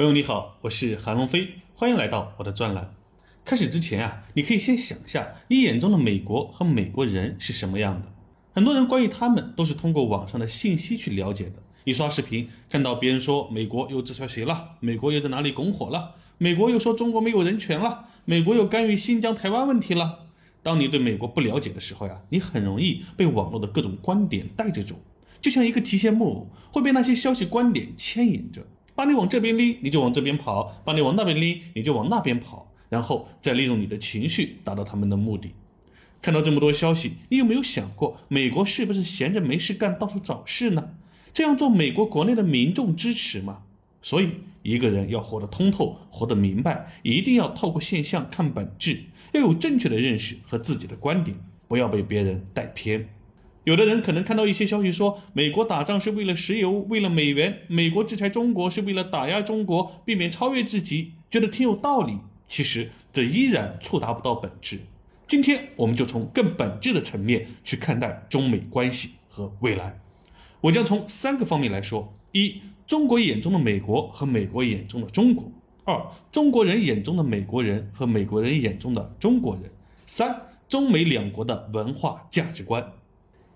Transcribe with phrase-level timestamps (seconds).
[0.00, 2.94] 朋友你好，我是韩龙飞，欢迎来到我的专栏。
[3.44, 8.10] 开始之前啊，你可以先想一下你眼中的美国和美国人是什么样的。
[8.54, 11.56] 很多人关于他们都是通过网上的信息去了解的。
[11.84, 20.28] 一刷视频，看到别人说美国又制裁谁了，美国又在哪里拱火了，美国又说中国没有人权了，美国又干预新疆、台湾问题了。
[20.62, 24.98] 当你对美国不了解的时候呀，你很容易被网络的各种观点带着走，
[25.42, 28.66] 就像一个提线木偶，会被那些消息观点牵引着。
[29.00, 35.54] 把你往这边拎，你就往这边跑；把你往那边拎，你就往那边跑，然后再利用你的情绪达到他们的目的。
[36.20, 40.90] 看到这么多消息，你有没有想过，美国是不是闲着没事干，到处找事呢？
[41.32, 43.62] 这样做，美国国内的民众支持吗？
[44.02, 44.28] 所以，
[44.62, 51.34] 一个人要活得通透，活得明白，一定要透过现象看本质，要有正确的认识和自己的观点，
[51.66, 53.08] 不要被别人带偏。
[53.70, 62.18] 有的人可能看到一些消息说，美国打仗是为了石油，为了美元；美国制裁中国是为了打压中国，避免超越自己，觉得挺有道理。
[62.48, 64.80] 其实这依然触达不到本质。
[65.28, 70.00] 今天我们就从更本质的层面去看待中美关系和未来。
[70.62, 75.44] 我将从三个方面来说：一、中国眼中的美国和美国眼中的中国；
[75.84, 79.66] 二、中国人眼中的美国人和美国人眼中的中国人；
[80.06, 82.84] 三、中美两国的文化价值观。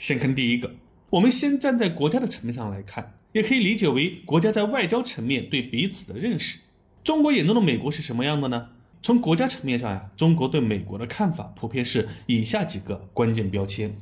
[0.00, 0.76] 先看第一个，
[1.10, 6.60] 我们先站在国家的层面上来看，也可以理解为国家在外交层面对彼此的认识。
[7.04, 8.70] 中国眼中的美国是什么样的呢？
[9.02, 13.94] 从国家层面上呀，中国对美国的看法普遍是以下几个关键标签：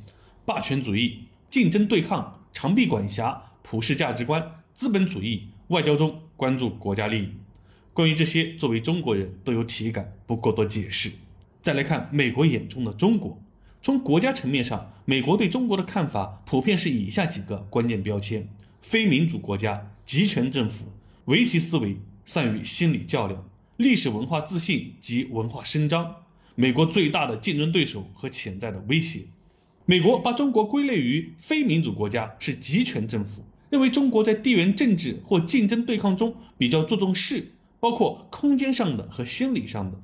[0.45, 7.29] 霸权主义、竞争对抗、长臂管辖、普世价值观、资本主义、外交中关注国家利益。
[7.91, 11.11] 关于这些，作为中国人都有体感，不过多解释。
[11.61, 13.37] 再来看美国眼中的中国。
[13.81, 18.47] 从国家层面上，美国对中国的看法普遍是以下几个关键标签：
[18.81, 20.87] 非民主国家、集权政府、
[21.25, 26.13] 围棋思维、善于心理较量、历史文化自信及文化伸张。
[26.55, 29.21] 美国最大的竞争对手和潜在的威胁。
[29.85, 39.97] 美国把中国归类于非民主国家，是集权政府，认为中国在地缘政治或竞争对抗中比较注重势，包括空间上的和心理上的。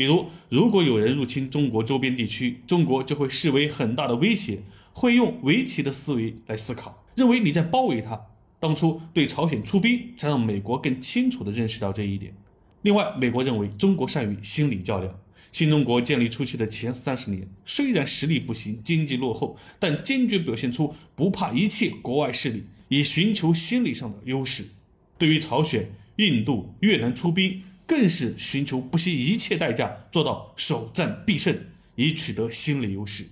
[0.00, 4.62] 比如，如果有人入侵中国周边地区，中国就会视为很大的威胁，
[4.94, 8.18] 会用围棋的思维来思考，认为你在包围他。
[8.58, 12.32] 当初对朝鲜出兵，才让美国更清楚地认识到这一点。
[12.80, 15.20] 另外，美国认为中国善于心理较量。
[15.52, 24.64] 新中国建立初期的前三十年，虽然实力不行，经济落后，但坚决表现出不怕一切国外势力，以寻求心理上的优势。
[25.18, 27.60] 对于朝鲜、印度、越南出兵。
[27.90, 33.26] 更是寻求不惜一切代价做到首战必胜，以取得心理优势。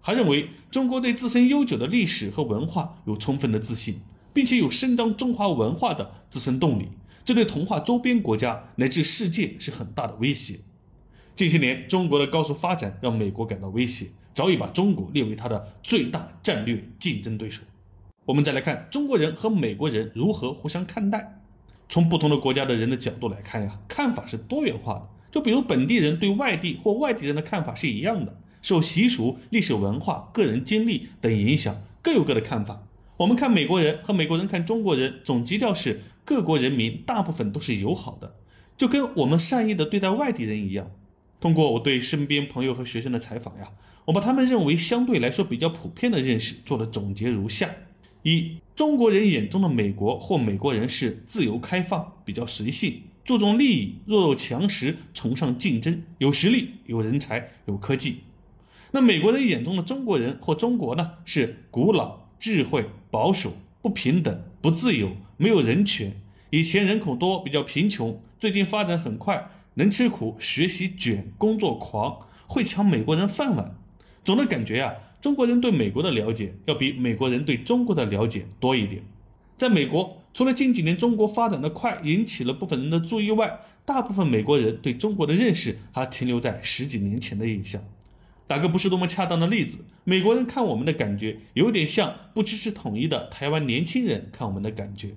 [0.00, 4.00] 还认为中国对自身悠久的历史和文化有充分的自信，
[4.32, 6.88] 并且有伸张中华文化的自身动力，
[7.24, 10.58] 这对同化周边国家乃至世界是很大的威胁。
[11.36, 17.62] 近些年，中国的高速发展让美国感到威胁，早已把中国列为它的最大战略竞争对手。
[18.24, 21.39] 我们再来看中国人和美国人如何互相看待。
[21.90, 25.08] 从不同的国家的人的角度来看呀，看法是多元化的。
[25.30, 32.86] 就比如本地人对外地或外地人的看法是一样的，受习俗、历史文化、个人经历等影响，各有各的看法。
[33.18, 38.36] 我们看美国人和美国人看中国人，总基调是各国人民大部分都是友好的，
[38.76, 40.90] 就跟我们善意的对待外地人一样。
[41.40, 43.72] 通过我对身边朋友和学生的采访呀，
[44.06, 47.70] 我把他们认为相对来说比较普遍的认识做了总结如下。
[48.22, 58.20] 一中国人眼中的美国或美国人是自由开放、比较随性、注重利益、弱肉强食、崇尚竞争、有实力、有人才、有科技。
[58.92, 61.12] 那美国人眼中的中国人或中国呢？
[61.24, 66.20] 是古老、智慧、保守、不平等、不自由、没有人权。
[66.50, 73.74] 以前人口多，比较贫穷，最近发展很快，能吃苦、学习卷、工作狂，会抢美国人饭碗。
[74.24, 74.94] 总的感觉呀。
[75.20, 79.02] 中国人对美国的了解要比美国人对中国的了解多一点。
[79.56, 87.84] 在美国，除了近几年中国发展的快引起了部分人的注意外，大部分美国人对中国的认识还停留在十几年前的印象。
[88.46, 95.10] 打个不是多么恰当的例子，美国人看我们的感觉有点像不支持统一的台湾年轻人看我们的感觉。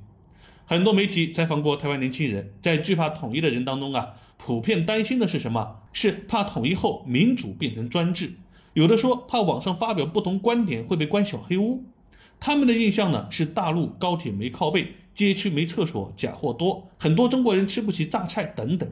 [0.65, 5.79] 很多媒体采访过台湾年轻人，在惧怕统一的人当中啊，普遍担心的是什么？
[5.94, 8.33] 是怕统一后民主变成专制。
[8.73, 11.83] 有的说怕网上发表不同观点会被关小黑屋，
[12.39, 18.91] 他们的印象呢是大陆高铁没靠背，街区没厕所，假货多，很多中国人吃不起榨菜等等。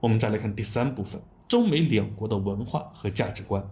[0.00, 3.68] 我们再来看第三部分，中美两国的文化和价值观。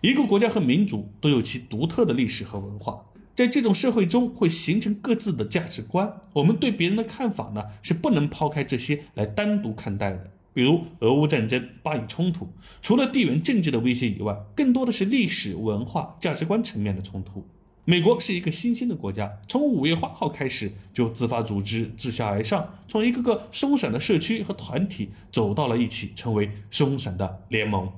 [0.00, 3.04] 一个国家和民族都有其独特的历史和文化，
[3.36, 6.20] 在这种社会中会形成各自的价值观。
[6.32, 10.30] 我们对别人的看法呢，是不能抛开这些来单独看待的。
[10.52, 12.48] 比如俄乌战争、巴以冲突，
[12.82, 17.46] 除了地缘政治的威胁以外，更多的是历史文化、价值观层面的冲突。
[17.84, 27.90] 美国是一个新兴的国家，从五月花号开始就自发组织、自下而上，从一个个松散的社区和团体走到了一起，成为松散的联盟。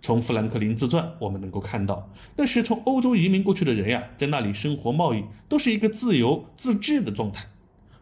[0.00, 7.46] 从富兰克林自传我们能够看到，那时从欧洲移民过去的人呀，在那里生活、贸易都是一个自由自治的状态。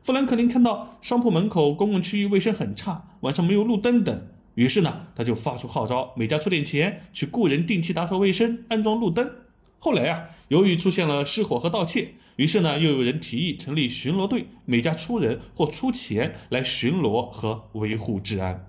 [0.05, 9.31] 富兰克林看到商铺门口、公共区域卫生很差，晚上没有路灯等，于是呢，他就发出号召，每家出点钱去雇人定期打扫卫生、安装路灯。
[9.79, 18.67] 后来啊，由于出现了失火和盗窃，于是呢，又有人提议成立巡逻队，每家出人或出钱来巡逻和维护治安。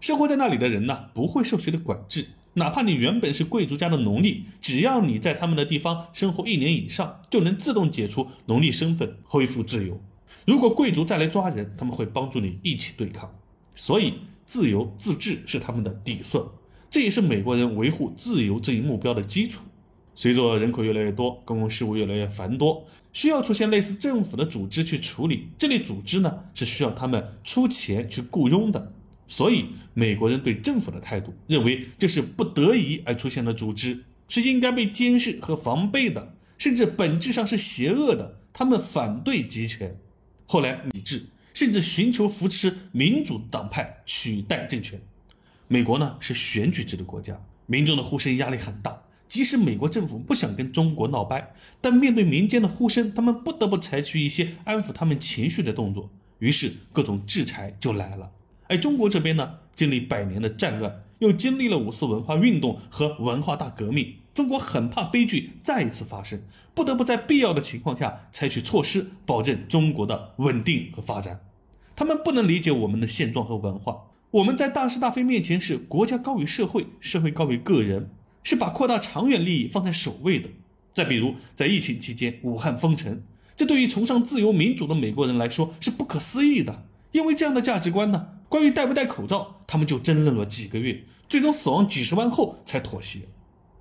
[0.00, 10.00] 生活在那里的人呢，不会受谁的管制，哪怕你原本是贵族家的奴隶，只要你在他们的地方生活一年以上，就能自动解除奴隶身份，恢复自由。
[10.46, 13.34] 如果贵族再来抓人，他们会帮助你一起对抗。
[13.74, 14.14] 所以，
[14.44, 16.52] 自由自治是他们的底色，
[16.90, 19.62] 这也是美国人维护自由这一目标的基础。
[20.14, 25.48] 随着人口越来越多，公共事务越来越繁多，需要出现类似政府的组织去处理。
[25.56, 28.92] 这类组织呢，是需要他们出钱去雇佣的。
[29.26, 38.40] 所以，美国人对政府的态度，认为这是不得已而出现的组织，是应该被监视和防备的，甚至本质上是邪恶的。
[38.52, 39.96] 他们反对集权。
[40.52, 45.00] 后来，理智甚至寻求扶持民主党派取代政权。
[45.68, 49.00] 美国呢是选举制的国家，民众的呼声压力很大。
[49.28, 56.10] 即使美国政府不想跟中国闹掰，但面对民间的呼声，他们不得不采取一些安抚他们情绪的动作。
[56.40, 58.32] 于是，各种制裁就来了。
[58.66, 64.16] 而中国这边呢，经历百年的战乱，又经历了五四文化运动和文化大革命。
[64.34, 66.42] 中国很怕悲剧再一次发生，
[66.74, 71.40] 不得不在必要的情况下采取措施，保证中国的稳定和发展。
[71.96, 74.04] 他们不能理解我们的现状和文化。
[74.30, 78.10] 我们在大是大非面前是国家高于社会，社会高于个人，
[78.42, 80.48] 是把扩大长远利益放在首位的。
[80.92, 83.22] 再比如，在疫情期间，武汉封城，
[83.56, 86.86] 这对于崇尚自由民主的美国人来说是不可思议的。
[87.12, 93.20] 因为这样的价值观呢，关于戴不戴口罩，他们就争论了几个月，最终死亡几十万后才妥协。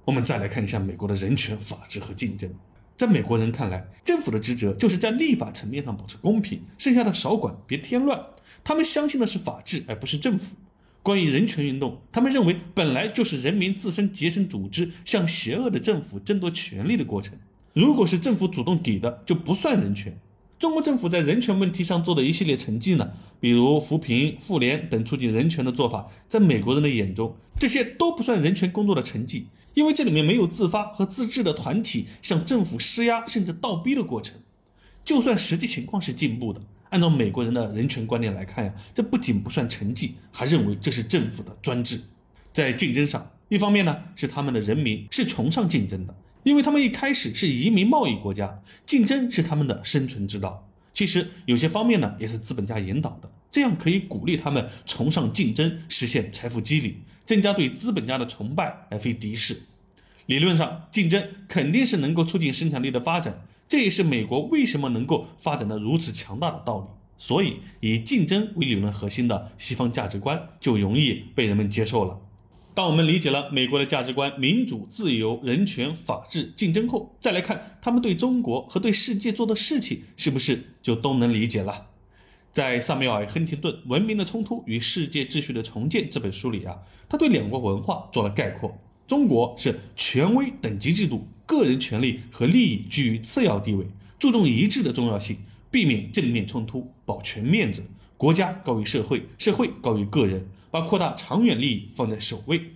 [0.06, 2.54] 我们再来看一下美国的人权、法治和竞争。
[2.96, 8.24] 在美国人看来，政府的职责就是在立法层面上保持公平，剩下的少管，别添乱。
[8.64, 10.56] 他们相信的是法治，而不是政府。
[11.02, 17.36] 关于人权运动，他们认为本来就是人民自身结成组织，向邪恶的政府争夺权力的过程。
[17.74, 20.20] 如果是政府主动给的，就不算人权。
[20.60, 34.36] 中国政府在人权问题上做的一系列成绩呢，比如扶贫、妇联等促进人权的做法，在美国人的眼中，这些都不算人权工作的成绩，因为这里面没有自发和自治的团体向政府施压甚至倒逼的过程。
[35.06, 42.02] 就算实际情况是进步的，按照美国人的人权观念来看呀，这不仅不算成绩，还认为这是政府的专制。
[42.52, 46.14] 在竞争上，一方面呢是他们的人民是崇尚竞争的。
[46.44, 50.68] 因为他们一开始是移民贸易国家，竞争是他们的生存之道。
[50.94, 59.62] 其实有些方面呢，也是资本家引导的，这样可以鼓励他们崇尚竞争，实现财富积累，增加对资本家的崇拜而非敌视。
[60.26, 66.88] 理论上，竞争肯定是能够促进生产力的发展，这也是美国为什么能够发展的如此强大的道理。
[67.18, 72.20] 所以，以竞争为理论核心的西方价值观就容易被人们接受了。
[72.80, 81.88] 当我们理解了美国的价值观——民主、自由、人权、法治、竞争后，再来看他们对中国和对世界做的事情，是不是就都能理解了？
[82.54, 86.78] 在萨缪尔·亨廷顿《文明的冲突与世界秩序的重建》这本书里啊，
[87.10, 88.74] 他对两国文化做了概括：
[89.06, 93.86] 中国是权威等级制度，个人权利和利益居于次要地位，
[94.18, 95.36] 注重一致的重要性，
[95.70, 97.84] 避免正面冲突，保全面子。
[98.20, 102.74] 国家高于社会，社会高于个人，把扩大长远利益放在首位。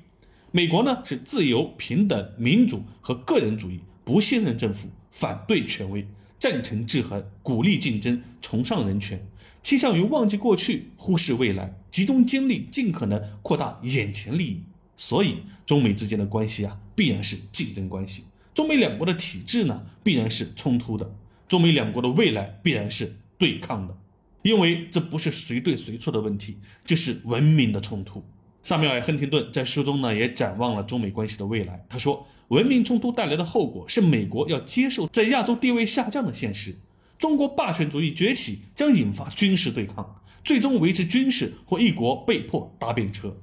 [0.51, 6.07] 美国呢是自由、平等、民主和个人主义，不信任政府，反对权威，
[6.39, 9.21] 赞成制衡，鼓励竞争，崇尚人权，
[9.61, 14.63] 倾向于忘记过去，忽视未来，集中精力尽可能扩大眼前利益。
[14.95, 18.21] 所以，中美之间的关系啊，必然是竞争关系；
[18.53, 21.13] 中美两国的体制呢，必然是冲突的；
[21.49, 23.97] 中美两国的未来必然是对抗的。
[24.43, 28.23] 因为这不是谁对谁错的问题，这是文明的冲突。
[28.61, 31.85] 萨缪尔·亨廷顿在书中呢也展望了中美关系的未来。
[31.89, 36.77] 他说，文明冲突带来的后果是美国要接受在亚洲地位下降的现实。
[37.17, 43.37] 中国霸权主义崛起将引发军事对抗，最终维持军事或一国被迫搭便车。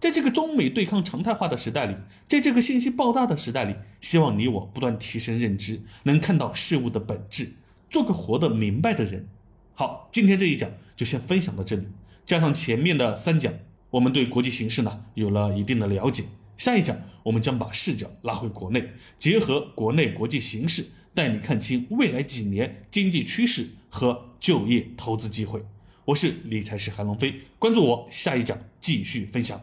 [0.00, 1.94] 在这个中美对抗常态化的时代里，
[2.26, 7.52] 在这个信息爆炸的时代里，希望你我不断提升认知，能看到事物的本质，
[7.90, 9.28] 做个活得明白的人。
[9.78, 11.86] 好，今天这一讲就先分享到这里，
[12.24, 13.54] 加上前面的三讲，
[13.90, 16.24] 我们对国际形势呢有了一定的了解。
[16.56, 25.64] 下一讲我们将把视角拉回国内，结合国内国际形势，带你看清未来几年经济趋势和就业投资机会。
[26.06, 29.62] 我是理财师韩龙飞，关注我，下一讲继续分享。